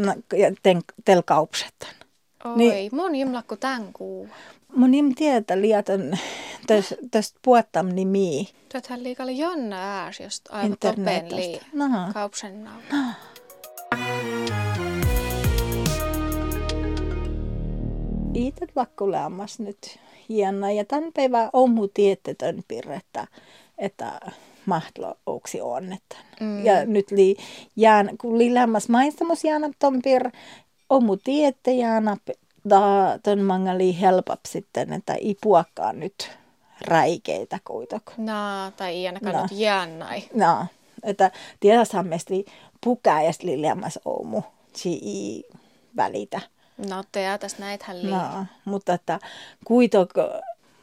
no, 0.00 0.14
ja 0.38 0.52
ten, 0.62 0.82
tel 1.04 1.22
kaupset. 1.22 2.05
Oi, 2.46 2.56
Niin. 2.56 2.70
niin. 2.70 2.94
mun 2.94 3.14
imlakku 3.14 3.56
tän 3.56 3.92
kuu. 3.92 4.28
Mun 4.76 4.90
nim 4.90 5.14
tietä 5.14 5.60
liiatan 5.60 6.18
tästä 7.10 7.38
puottam 7.42 7.88
nimi 7.88 8.48
Täthän 8.68 9.02
liikalle 9.02 9.32
jonna 9.32 9.76
ääs, 9.76 10.20
jos 10.20 10.42
aivan 10.50 10.76
topen 10.80 11.36
lii 11.36 11.60
kaupsen. 12.12 12.68
Itse 18.34 18.66
lakkuleammas 18.76 19.58
nyt 19.58 19.98
hieno. 20.28 20.70
Ja 20.70 20.84
tämän 20.84 21.12
päivän 21.14 21.50
on 21.52 21.70
mun 21.70 21.90
tietetön 21.94 22.62
piirre, 22.68 23.00
että, 23.78 24.20
mahtlouksi 24.66 25.60
on. 25.60 25.96
Mm. 26.40 26.64
Ja 26.64 26.84
nyt 26.84 27.10
li, 27.10 27.36
jään, 27.76 28.18
kun 28.20 28.38
li 28.38 28.54
lämmäs 28.54 28.88
maistamus 28.88 29.44
jäänä 29.44 29.70
ton 29.78 30.00
piirre, 30.04 30.32
on 30.90 31.04
mun 31.04 31.18
tiette 31.24 31.72
jäänä, 31.72 32.16
da 32.68 32.80
ton 33.22 33.40
manga 33.42 33.78
li 33.78 34.00
helpap 34.00 34.40
sitten, 34.48 34.92
että 34.92 35.14
ei 35.14 35.36
puokkaan 35.42 36.00
nyt 36.00 36.30
räikeitä 36.80 37.58
kuitenkaan. 37.64 38.26
No, 38.26 38.70
tai 38.76 38.94
ei 38.94 39.06
ainakaan 39.06 39.34
No. 39.36 39.42
nyt 39.42 39.52
jännäi. 39.52 40.22
No, 40.34 40.66
että 41.02 41.30
tiedäthän 41.60 42.06
meistä 42.06 42.34
pukaa 42.84 43.22
ja 43.22 43.32
sitten 43.32 43.62
lämmäs 43.62 43.98
oomu. 44.04 44.42
Si 44.74 45.00
ei 45.04 45.44
välitä. 45.96 46.40
No, 46.88 47.04
te 47.12 47.38
tästä 47.40 47.60
näitähän 47.60 48.02
lii. 48.02 48.10
No, 48.10 48.46
mutta 48.64 48.94
että 48.94 49.18
kuitenkin 49.64 50.24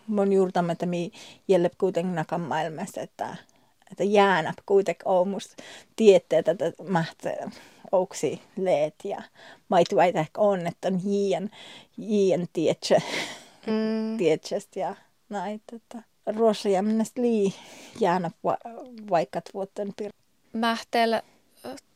mun 0.07 0.33
juurtamme, 0.33 0.71
että 0.73 0.85
mi 0.85 1.11
jälle 1.47 1.71
kuitenkin 1.77 2.15
nakan 2.15 2.41
maailmassa, 2.41 3.01
että, 3.01 3.35
että 3.93 4.03
jäänä 4.03 4.53
kuitenkin 4.65 5.07
on 5.07 5.27
musta 5.27 5.63
tietää, 5.95 6.39
että 6.39 6.53
mahtaa 6.89 7.31
ouksi 7.91 8.41
leet 8.57 8.95
ja 9.03 9.21
maitu 9.69 9.95
väitä 9.95 10.19
ehkä 10.19 10.41
on, 10.41 10.67
että 10.67 10.87
on 10.87 10.97
hien, 10.97 11.49
hien 11.97 12.47
tietsä, 12.53 13.01
mm. 13.67 14.17
tietsästä 14.17 14.79
ja 14.79 14.95
näin. 15.29 15.61
Että 15.73 16.03
ruossa 16.25 16.69
ja 16.69 16.83
minnästä 16.83 17.21
lii 17.21 17.53
jäänä 17.99 18.31
va- 18.43 18.57
vaikkat 19.09 19.45
vuotten 19.53 19.93
pir. 19.97 20.11
Mähtel 20.53 21.21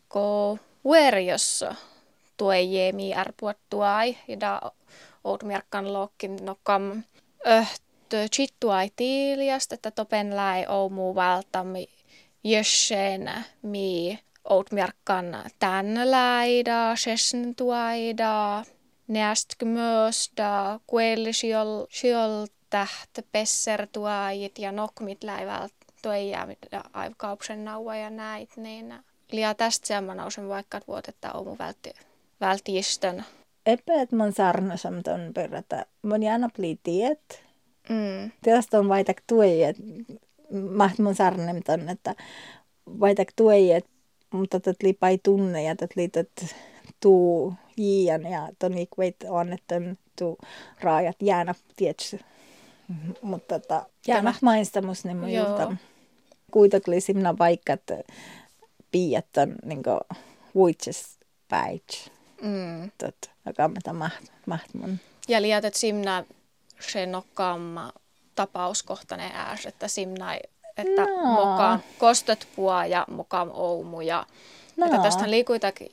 ko 0.08 0.58
vuerjossa 0.84 1.76
tuo 2.38 2.54
jemi 2.54 3.16
ärpuottuai 3.16 4.18
ja 4.28 4.40
da 4.40 4.62
outmerkkan 5.24 5.94
lokkin 5.94 6.38
nokam 6.42 7.04
öhtö 7.48 7.87
chittuai 8.32 8.92
tiiliast, 8.96 9.74
että 9.74 9.92
topen 9.92 10.36
läi 10.36 10.66
oumu 10.68 11.16
valtami 11.16 11.88
jösseen 12.44 13.32
mi 13.62 14.20
outmerkkan 14.50 15.26
tän 15.60 16.12
läida, 16.12 16.96
sesn 16.96 17.56
tuaida, 17.56 18.64
näst 19.08 19.54
myös 19.64 20.32
da 20.38 20.80
kuelli 20.88 21.34
siol 21.90 22.46
täht 22.70 23.10
pesser 23.32 23.88
tuajit 23.92 24.60
ja 24.60 24.72
nokmit 24.72 25.24
läivät 25.24 25.74
tuoja 26.02 26.48
aivkaupsen 26.94 27.66
naua 27.66 27.96
ja 27.96 28.10
näit, 28.10 28.58
niin 28.58 28.94
liian 29.32 29.56
tästä 29.56 29.88
semmoinen 29.88 30.22
nousen 30.22 30.50
vaikka 30.50 30.82
vuotetta 30.88 31.32
omu 31.32 31.56
vältti, 31.60 31.94
vältistön. 32.42 33.24
Epäät 33.66 34.12
mun 34.12 34.34
sarnasam 34.34 35.04
ton 35.04 35.32
perrata. 35.34 35.86
Mun 36.02 36.24
jääna 36.24 36.50
pli 36.56 36.80
tiet. 36.84 37.47
Mm. 37.90 38.32
Tästä 38.44 38.80
on 38.80 38.90
vaitak 38.90 39.22
tuojat. 39.28 39.76
Maht 40.72 41.00
mun 41.00 41.16
sarnem 41.16 41.64
ton, 41.64 41.90
että 41.90 42.16
vaitak 43.00 43.28
tuojat, 43.36 43.86
mutta 44.34 44.60
tätä 44.60 44.78
liipai 44.84 45.20
tunne 45.24 45.64
ja 45.64 45.76
tätä 45.76 45.94
liitot 45.96 46.30
tuu 47.00 47.54
jian 47.78 48.24
ja 48.24 48.50
ton 48.60 48.78
ikveit 48.78 49.16
on, 49.30 49.54
että 49.54 49.82
tuu 50.20 50.38
raajat 50.82 51.16
jäänä 51.22 51.56
tietysti. 51.76 52.20
Mutta 53.22 53.60
tota, 53.60 53.86
jäänä 54.08 54.34
mainstamus 54.42 55.06
niin 55.06 55.18
mun 55.18 55.34
julta. 55.34 55.78
Kuitenkin 56.52 57.02
simna 57.02 57.38
vaikka, 57.38 57.74
että 57.74 58.04
piiat 58.92 59.38
on 59.38 59.56
niin 59.66 59.84
vuitses 60.56 61.18
päivä. 61.48 61.80
Mm. 62.42 62.92
Tot, 62.98 63.16
akamata 63.46 63.94
maht, 63.94 64.24
mahtmun. 64.46 65.00
Ja 65.28 65.42
liitet 65.42 65.74
simna 65.74 66.24
se 66.80 67.06
nokkaamma 67.06 67.92
tapauskohtainen 68.36 69.32
ääs, 69.34 69.66
että 69.66 69.88
simna 69.88 70.34
että 70.78 71.06
no. 71.06 71.26
mukaan 71.26 71.80
kostot 71.98 72.48
pua 72.56 72.86
ja 72.86 73.06
mukaan 73.10 73.52
oumu. 73.52 74.02
Ja, 74.02 74.26
no. 74.78 74.86
että 74.86 74.98
tästä 74.98 75.30
liikuitakin 75.30 75.92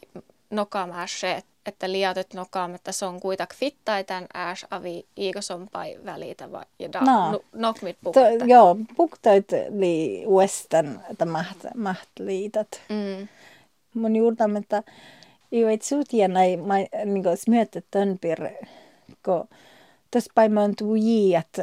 nokaamaan 0.51 1.09
se, 1.09 1.43
että 1.67 1.93
liatet 1.93 2.35
nokaam, 2.35 2.75
että 2.75 2.93
se 2.93 3.07
on 3.07 3.21
kuitenkin 3.21 3.59
fittai 3.59 4.05
tämän 4.05 4.27
ääs 4.35 4.67
avi 4.71 5.07
iikosompai 5.19 5.99
välitä 6.05 6.53
vai 6.53 6.65
ja 6.79 6.93
da, 6.93 7.01
no. 7.01 7.41
nokmit 7.53 7.97
pukta. 8.05 8.21
joo, 8.45 8.77
puktait 8.97 9.53
li 9.71 10.25
uestan, 10.27 11.01
että 11.11 11.25
maht, 11.25 11.59
maht 11.75 12.09
liitat. 12.19 12.83
Mm. 12.89 13.29
Mun 13.95 14.17
juurtam, 14.17 14.57
että 14.57 14.83
ei 15.53 15.65
veit 15.67 15.83
suutia 15.83 16.29
näin, 16.29 16.61
niin 17.05 17.23
kuin 17.23 17.37
smyötet 17.37 17.87
tämän 17.91 18.19
pir, 18.21 18.41
kun 19.25 19.49
tässä 20.15 20.33
tuu 20.79 20.95
jiat 20.95 21.57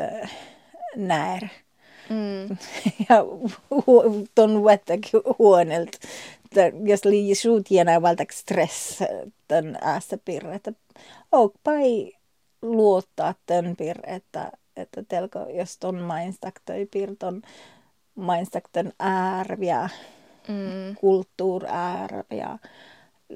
näär. 0.96 1.41
Mm. 2.10 2.58
ja 3.10 3.15
ton 4.36 4.62
vuottakin 4.62 5.22
huoneelta. 5.39 5.98
Jos 6.86 7.05
lii 7.05 7.36
suutia 7.36 7.84
näin 7.84 8.01
valtaksi 8.01 8.38
stress 8.38 9.03
tämän 9.48 9.77
äästä 9.81 10.17
pir, 10.25 10.48
että 10.48 10.74
pai 11.63 12.12
luottaa 12.62 13.34
tämän 13.46 13.75
pir, 13.75 13.98
että 14.08 14.51
että 14.77 15.03
telko, 15.08 15.39
jos 15.39 15.77
ton 15.77 15.96
mainstak 15.96 16.60
toi 16.65 16.88
pir, 16.91 17.15
ton 17.20 17.41
mainstak 18.15 18.63
ton 18.71 18.91
ärviä, 19.39 19.89
mm. 20.47 20.95
kulttuurärviä, 20.95 22.58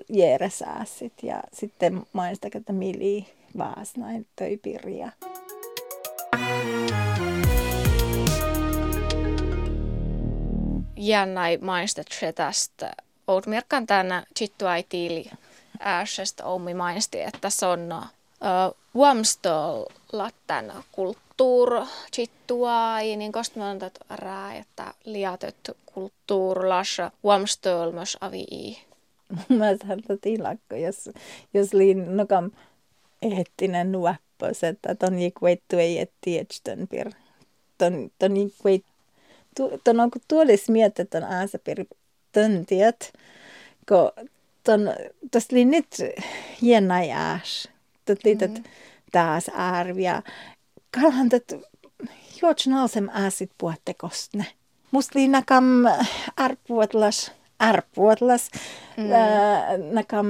järjesääsit 0.10 1.13
ja 1.24 1.44
sitten 1.54 2.04
mainstak, 2.13 2.56
että 2.56 2.74
mili 2.74 3.26
toi 4.36 4.58
pirja. 4.58 5.12
Jännäi 10.98 11.58
maistat 11.58 12.08
se 12.20 12.34
tästä. 12.34 12.94
Oot 13.28 13.48
merkan 13.48 13.88
tänä 13.88 14.24
chittuai 14.38 14.84
tiili 14.89 15.26
ääsestä 15.80 16.44
maisti, 16.74 17.22
että 17.22 17.50
se 17.50 17.65
on 17.65 17.89
uh, 17.91 18.78
huomstolla 18.94 20.30
tämän 20.48 20.72
kulttuur 20.91 21.86
chittuai, 22.13 23.15
niin 23.15 23.32
koska 23.32 23.60
me 23.60 23.65
on 23.65 23.80
rää, 24.10 24.56
että 24.56 24.94
liatet 25.06 25.78
kulttuurlas 25.86 26.98
huomstolla 27.24 27.94
myös 27.94 28.18
avi 28.22 28.78
Mä 29.58 29.65
sanon 29.88 30.20
tilakko, 30.22 30.76
jos, 30.76 31.10
jos 31.54 31.74
liin 31.74 32.18
nokam 32.18 32.52
eettinen 33.32 33.92
nuoppos, 33.92 34.64
että 34.64 34.96
ton 34.96 35.20
jikuittu 35.20 35.78
ei 35.78 36.00
et 36.00 36.12
tiedstön 36.22 36.88
pir. 36.88 37.12
Ton, 37.78 38.12
ton 38.20 38.38
jikuit, 38.38 38.86
ton 39.84 40.00
onko 40.00 40.20
tuolis 40.28 40.70
miettä 40.70 41.06
ton 41.06 41.24
ääsäpir 41.24 41.86
tön 42.32 42.66
tiet, 42.66 43.14
ko 43.90 44.12
ton, 44.64 44.82
tos 45.32 45.52
li 45.52 45.66
nyt 45.66 45.88
jännä 46.62 47.02
ääs. 47.14 47.70
Tot 48.06 48.24
liitet 48.24 48.54
mm. 48.54 48.64
taas 49.12 49.52
ärviä. 49.60 50.22
Kalhan 50.92 51.30
tot, 51.30 51.52
juots 52.42 52.68
nausem 52.68 53.10
ääsit 53.12 53.52
puhutte 53.58 53.94
kostne. 53.94 54.46
Must 54.92 55.16
li 55.16 55.28
nakam 55.28 55.66
ärpuotlas 56.42 57.32
ärpuotlas 57.64 58.50
mm. 58.98 59.12
ää, 59.12 59.78
nakam 59.78 60.28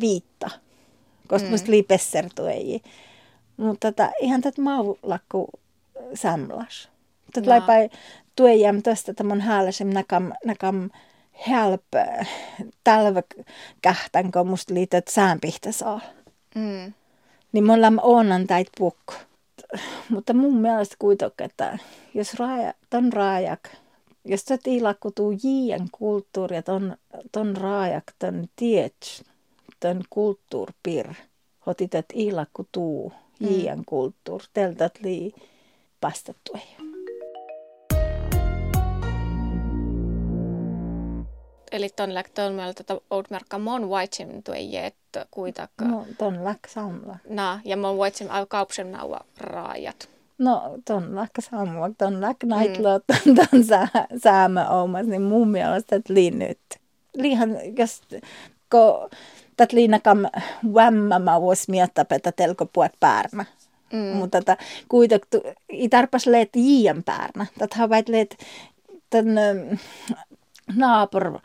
viitta 0.00 0.50
koska 1.26 1.48
mm. 1.48 1.52
musta 1.52 1.70
pessertui. 1.88 2.80
Mutta 3.56 3.92
tota, 3.92 4.10
ihan 4.20 4.40
tätä 4.40 4.62
maulakku 4.62 5.48
samlas. 6.14 6.88
Tätä 7.32 7.46
no. 7.46 7.50
laipai 7.50 7.90
tuejam 8.36 8.82
tästä 8.82 9.14
tämän 9.14 9.40
hääläsim 9.40 9.88
nakam, 9.88 10.32
nakam 10.44 10.90
help 11.48 11.84
talve 12.84 13.22
kähtän, 13.82 14.32
kun 14.32 14.46
musta 14.46 14.74
liitot 14.74 15.08
säänpihtä 15.08 15.72
saa. 15.72 16.00
Mm. 16.54 16.92
Niin 17.52 17.66
mulla 17.66 17.86
on 17.86 18.00
täit 18.46 18.68
pukku. 18.78 19.14
Mutta 20.08 20.34
mun 20.34 20.56
mielestä 20.56 20.96
kuitenkin, 20.98 21.46
että 21.46 21.78
jos 22.14 22.34
raja, 22.34 22.74
ton 22.90 23.12
raajak, 23.12 23.60
jos 24.24 24.40
sä 24.40 24.58
tiilakku 24.62 25.10
tuu 25.10 25.32
kulttuuri 25.92 26.56
ja 26.56 26.62
ton, 26.62 26.96
ton 27.32 27.56
raajak, 27.56 28.04
ton 28.18 28.48
tiedät, 29.80 29.96
den 29.96 30.04
kulttuurpir. 30.10 31.14
Hotitet 31.66 32.06
ilakku 32.14 32.66
tuu, 32.72 33.12
jian 33.40 33.84
kulttuur. 33.86 34.42
Teltat 34.52 35.00
lii 35.02 35.32
pastattuja. 36.00 36.76
Eli 41.72 41.88
ton 41.88 42.14
läk 42.14 42.28
ton 42.28 42.52
mieltä, 42.52 42.80
että 42.80 43.00
outmerkka 43.10 43.58
mon 43.58 43.90
vaitsim 43.90 44.42
tuo 44.42 44.54
että 44.82 45.26
kuitakka. 45.30 45.84
No 45.84 46.06
ton 46.18 46.44
läk 46.44 46.68
samla. 46.68 47.16
Na, 47.28 47.60
ja 47.64 47.76
mon 47.76 47.98
vaitsim 47.98 48.30
au 48.30 48.46
kaupsen 48.46 48.92
naua 48.92 49.20
raajat. 49.38 50.08
No 50.38 50.78
ton 50.84 51.14
läk 51.14 51.30
samla, 51.40 51.90
ton 51.98 52.20
läk 52.20 52.36
naitlo, 52.44 52.98
mm. 52.98 53.04
ton, 53.34 53.34
ton 53.34 53.64
sä, 53.64 53.88
säämä 54.22 54.68
omas, 54.68 55.06
niin 55.06 55.22
mun 55.22 55.48
mielestä, 55.48 55.96
että 55.96 56.14
lii 56.14 56.30
nyt. 56.30 56.58
Liihan, 57.14 57.50
jos, 57.78 58.02
kun 58.70 59.10
Tät 59.56 59.72
liinakam 59.72 60.18
vämmämä 60.74 61.40
vois 61.40 61.68
miettä, 61.68 62.06
että 62.10 62.32
telko 62.32 62.66
puet 62.66 62.92
päärmä. 63.00 63.44
Mm. 63.92 63.98
Mutta 63.98 64.40
tätä 64.40 64.56
kuitenkin 64.88 65.40
ei 65.68 65.88
tarpas 65.88 66.26
leet 66.26 66.48
jian 66.56 67.02
päärnä. 67.02 67.46
Tätä 67.58 67.76
havait 67.76 68.08
leet 68.08 68.36
tän 69.10 69.38
ähm, 69.38 69.74
naapur 70.76 71.38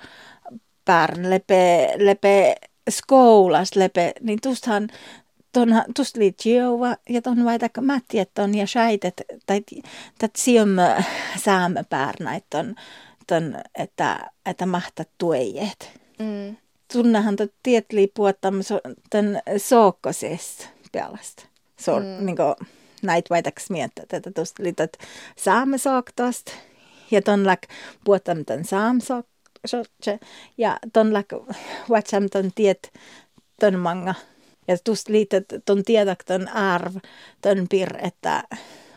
päärnä 0.85 1.29
lepe, 1.29 1.93
lepe 1.97 2.55
skoulas 2.89 3.75
lepe, 3.75 4.13
niin 4.21 4.39
tustahan 4.41 4.89
tuosta 5.95 6.19
liit 6.19 6.45
jiova, 6.45 6.95
ja 7.09 7.21
tuon 7.21 7.45
vaita 7.45 7.81
mätti, 7.81 8.19
että 8.19 8.43
on 8.43 8.55
ja 8.55 8.67
scheitet, 8.67 9.21
tai 9.45 9.61
tät 10.17 10.35
siom 10.35 10.79
äh, 10.79 11.07
saamme 11.37 11.83
päärnä, 11.89 12.35
että 12.35 12.59
on, 12.59 12.75
ton, 13.27 13.55
että, 13.75 14.31
että 14.45 14.65
mahtat 14.65 15.09
tuejet. 15.17 15.99
Mm 16.19 16.57
tunnehan 16.91 17.35
tuot 17.35 17.53
tietli 17.63 18.11
puhuttamme 18.13 18.63
so, 18.63 18.79
tämän 19.09 19.41
sookkosesta 19.57 20.67
pealasta. 20.91 21.43
So, 21.79 21.99
mm. 21.99 22.25
niin 22.25 22.35
kuin, 22.35 22.67
näitä 23.01 23.29
vaitaks 23.29 23.69
miettiä, 23.69 24.03
että 24.13 24.31
tuosta 24.31 24.63
liitot 24.63 24.97
saamme 25.35 25.77
sooktosta 25.77 26.51
ja 27.11 27.21
ton 27.21 27.47
lak 27.47 27.61
puotam 28.03 28.45
ton 28.45 28.65
saamso 28.65 29.23
ja 30.57 30.79
ton 30.93 31.13
lak 31.13 31.25
vatsam 31.89 32.23
ton 32.31 32.51
tiet 32.55 32.93
ton 33.59 33.79
manga. 33.79 34.15
Ja 34.67 34.77
tust 34.83 35.09
liitet 35.09 35.45
ton 35.65 35.83
tietak 35.83 36.23
ton 36.23 36.47
arv 36.47 36.95
ton 37.41 37.67
pir, 37.69 37.89
että 38.01 38.43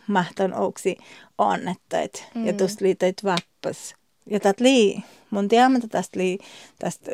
mahton 0.07 0.54
ouksi 0.54 0.96
onnettait. 1.38 2.26
Mm. 2.35 2.46
Ja 2.46 2.52
tust 2.52 2.80
liitet 2.80 3.24
vappas. 3.24 3.94
Ja 4.30 4.40
tät 4.40 4.61
lii, 4.61 5.02
mun 5.30 5.48
tiedämme 5.48 5.80
tästä 5.90 6.18
lii, 6.18 6.38
tästä 6.78 7.11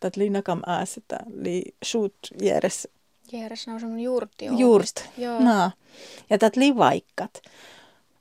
tät 0.00 0.16
lii 0.16 0.30
nakam 0.30 0.60
aas, 0.66 0.96
että 0.96 1.18
lii 1.34 1.62
suut 1.82 2.14
järjessä 2.42 2.88
Kierres 3.30 3.68
on 3.68 3.80
semmoinen 3.80 4.04
juurti 4.04 4.44
Juurt, 4.44 5.04
Joo. 5.18 5.40
no. 5.40 5.70
Ja 6.30 6.38
tät 6.38 6.56
lii 6.56 6.76
vaikkat. 6.76 7.42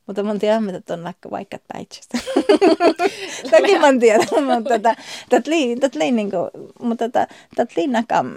Mutta 0.08 0.24
mun 0.24 0.40
tiedän, 0.40 0.76
että 0.76 0.94
on 0.94 1.14
vaikka 1.32 1.58
päitsestä. 1.74 2.18
Tämäkin 3.52 3.82
mä 3.82 3.88
tiedän, 4.00 4.28
mutta 4.56 4.96
tät 5.30 5.48
lii, 5.48 5.76
tät 5.76 5.96
lii 5.96 6.12
niinku, 6.12 6.38
mutta 6.82 7.10
tät 7.56 7.70
lii 7.78 7.88
nakam 7.88 8.36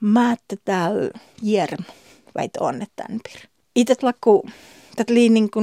määttä 0.00 0.56
täällä 0.64 1.10
järm, 1.42 1.84
väit 2.34 2.56
on, 2.60 2.82
että 2.82 3.02
tämän 3.02 3.20
pir. 3.22 3.48
Itse 3.76 3.94
lakku, 4.02 4.48
tät 4.96 5.10
lii 5.10 5.28
niinku, 5.28 5.60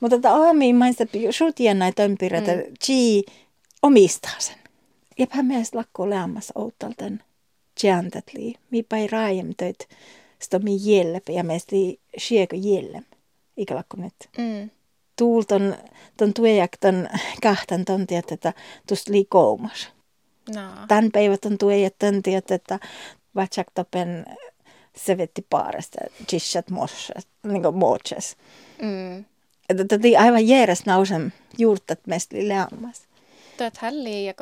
mutta 0.00 0.16
tätä 0.16 0.34
aamiin 0.34 0.76
maista 0.76 1.04
suutien 1.30 1.78
näitä 1.78 2.04
ympirä, 2.04 2.38
että 2.38 2.52
chi 2.84 3.22
omistaa 3.82 4.34
sen. 4.38 4.63
Ja 5.18 5.26
päämies 5.26 5.74
lakku 5.74 6.10
leamassa 6.10 6.52
outtalten 6.56 7.22
tjäntätli. 7.80 8.54
Mi 8.70 8.82
pai 8.82 9.06
raajem 9.06 9.50
töit 9.56 9.88
sto 10.42 10.58
mi 10.58 10.76
jellep 10.80 11.28
ja 11.28 11.44
meistä 11.44 11.76
siekö 12.18 12.56
jellem. 12.56 13.04
Ikä 13.56 13.74
lakku 13.74 13.96
nyt. 13.96 14.14
Mm. 14.38 14.70
Tuul 15.16 15.42
ton, 15.42 15.76
ton 16.16 16.34
tuejak 16.34 16.70
ton 16.80 17.08
kahtan 17.42 17.84
ton 17.84 18.06
tiet, 18.06 18.32
että 18.32 18.52
tuosta 18.88 19.12
lii 19.12 19.24
koumas. 19.24 19.88
No. 20.54 20.62
Tän 20.88 21.10
päivät 21.12 21.44
on 21.44 21.58
tuejat 21.58 21.98
ton 21.98 22.22
tiet, 22.22 22.50
että 22.50 22.78
vatsak 23.34 23.66
topen 23.74 24.26
se 24.96 25.18
vetti 25.18 25.46
paaresta, 25.50 25.98
chishat 26.30 26.70
mossas, 26.70 27.26
niinku 27.42 27.72
moches. 27.72 28.36
Mm. 28.82 29.24
Että 29.68 29.84
tätä 29.84 30.08
aivan 30.18 30.48
järjest 30.48 30.86
nausem 30.86 31.30
juurtat 31.58 32.06
meistä 32.06 32.36
leammas. 32.38 33.02
Tätä 33.56 33.78
hälliä, 33.82 34.20
ja 34.20 34.34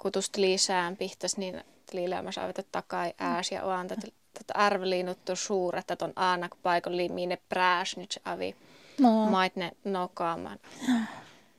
kun 0.00 0.12
kutusta 0.12 0.40
lisään 0.40 0.96
pihtas, 0.96 1.36
niin 1.36 1.64
liilämä 1.92 2.32
saavat 2.32 2.66
takai 2.72 3.12
ääs 3.18 3.52
ja 3.52 3.64
oan 3.64 3.88
tätä 3.88 4.08
arveliinuttu 4.54 5.36
suuret, 5.36 5.90
että 5.90 6.04
on 6.04 6.12
aina 6.16 6.48
paikalla 6.62 7.14
minne 7.14 7.38
prääs 7.48 7.96
nyt 7.96 8.20
avi 8.24 8.56
no. 9.00 9.26
mait 9.26 9.56
ne 9.56 9.72
nokaamaan. 9.84 10.58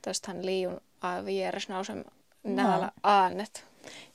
Tästähän 0.02 0.46
liiun 0.46 0.82
aivan 1.02 1.26
vieres 1.26 1.70
nousem 1.70 2.04
näillä 2.44 2.86
no. 2.86 2.92
aannet. 3.04 3.66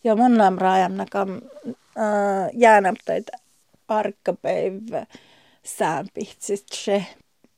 Ja 0.04 0.16
mun 0.16 0.40
on 0.40 0.58
raajamnakam 0.58 1.28
äh, 1.36 2.50
jäänäpteitä 2.52 3.32
arkkapäivä 3.88 5.06
säänpihtsit 5.64 6.64
se. 6.72 7.06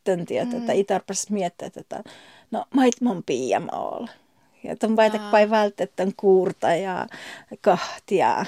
Tän 0.05 0.27
tiedät, 0.27 0.49
mm. 0.49 0.59
että 0.59 0.73
ei 0.73 0.85
tarvitsisi 0.85 1.33
miettiä, 1.33 1.71
että 1.77 2.03
no 2.51 2.65
mait 2.75 3.01
mun 3.01 3.23
piiam 3.27 3.69
olla. 3.73 4.09
Ja 4.65 4.77
ton 4.77 4.97
vaitak 4.97 5.31
pai 5.31 5.51
vältettä 5.51 6.07
kuurta 6.17 6.75
ja 6.75 7.07
kahtia. 7.61 8.47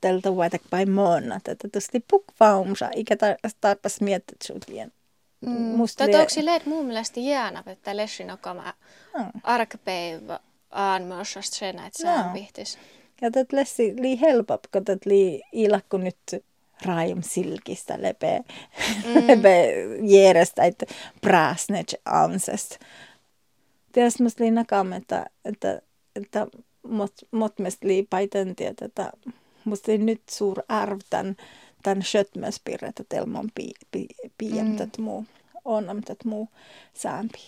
Tältä 0.00 0.36
vaitak 0.36 0.62
pai 0.70 0.86
monna. 0.86 1.40
Tätä 1.44 1.68
tosti 1.72 2.04
pukvaumsa, 2.10 2.90
ikä 2.94 3.16
tarpas 3.60 4.00
miettiä 4.00 4.36
sulkien. 4.44 4.92
Mm. 5.40 5.52
Musta 5.52 6.06
Tätä 6.06 6.18
onko 6.18 6.30
leet 6.42 6.66
mun 6.66 6.84
mielestä 6.86 7.20
jäänä, 7.20 7.62
että 7.66 7.96
lessin 7.96 8.30
okama 8.30 8.74
mm. 9.18 9.24
arkapäivä 9.42 10.40
aan 10.70 11.02
myös 11.02 11.38
sen, 11.42 11.78
että 11.78 12.02
sään 12.02 12.30
pihtis. 12.30 12.78
Ja 13.20 13.30
tätä 13.30 13.56
lessi 13.56 13.94
lii 13.98 14.20
helpop, 14.20 14.64
kun 14.72 14.84
tätä 14.84 15.10
lii 15.10 15.42
ilakku 15.52 15.96
nyt 15.96 16.16
raim 16.84 17.22
silkistä 17.22 18.02
lepe, 18.02 18.40
mm. 19.04 19.26
lepe 19.26 19.74
järjestä, 20.02 20.64
että 20.64 20.86
prasnech 21.20 21.94
ansest 22.04 22.78
tiedätkö, 23.94 24.22
musta 24.22 24.44
linnakam, 24.44 24.92
että, 24.92 25.26
että, 25.44 25.82
että 26.16 26.46
mot, 26.88 27.12
mot 27.30 27.58
mest 27.58 27.84
lii 27.84 28.06
paitentia, 28.10 28.72
että 28.80 29.12
musta 29.64 29.92
nyt 29.98 30.22
suur 30.30 30.62
arv 30.68 31.00
tämän, 31.10 31.36
tämän 31.82 32.02
köttmöspirre, 32.12 32.88
että 32.88 33.22
on 33.22 33.48
pi, 33.54 33.70
pi, 33.90 34.06
pientet 34.38 34.98
mm. 34.98 35.04
muu, 35.04 35.24
onamtet 35.64 36.24
muu 36.24 36.48
säänpiit. 36.94 37.44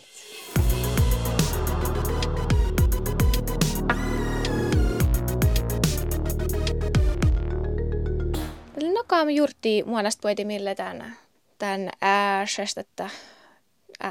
Nokaamme 8.94 9.32
juurti 9.32 9.82
muonasta 9.86 10.22
poitimille 10.22 10.74
tämän, 10.74 11.16
tämän 11.58 11.90
ääsestä, 12.00 12.80
että 12.80 13.10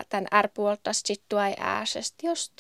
tämän 0.09 0.27
ärpuoltas 0.33 1.01
sittua 1.05 1.47
ei 1.47 1.55
ääsest. 1.59 2.15
Jos 2.23 2.53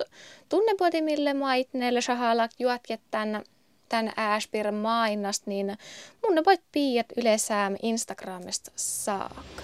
tunnepotimille 0.49 1.33
maitneelle 1.33 2.01
sahalak 2.01 2.51
juotket 2.59 3.01
tämän, 3.11 3.43
tämän 3.89 4.13
ääspir 4.17 4.71
mainast, 4.71 5.47
niin 5.47 5.77
mun 6.27 6.45
voit 6.45 6.61
piiat 6.71 7.07
yleensä 7.17 7.71
Instagramista 7.81 8.71
saakka. 8.75 9.63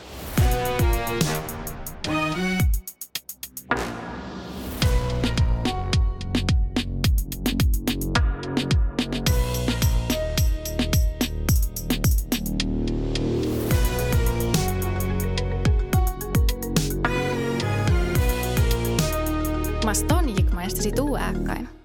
Maston 19.92 20.34
gick 20.36 20.54
man 20.54 20.70
tuu 20.96 21.18
ääkkäin. 21.18 21.81